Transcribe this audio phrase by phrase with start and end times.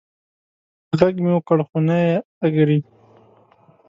[0.99, 2.13] غږ مې وکړ خو نه یې
[2.45, 2.79] اږري